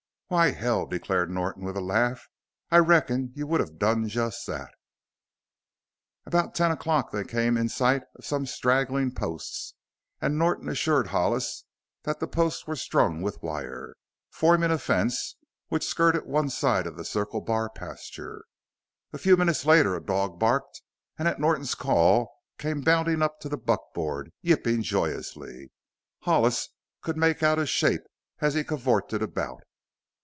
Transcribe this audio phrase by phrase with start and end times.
[0.33, 2.29] "Why, hell!" declared Norton with a laugh;
[2.69, 4.71] "I reckon you would have done just that!"
[6.25, 9.73] About ten o'clock they came in sight of some straggling posts,
[10.21, 11.65] and Norton assured Hollis
[12.03, 13.93] that the posts were strung with wire,
[14.29, 15.35] forming a fence
[15.67, 18.45] which skirted one side of the Circle Bar pasture.
[19.11, 20.81] A few minutes later a dog barked
[21.19, 25.73] and at Norton's call came bounding up to the buckboard, yipping joyously.
[26.21, 26.69] Hollis
[27.01, 28.05] could make out his shape
[28.39, 29.63] as he cavorted about.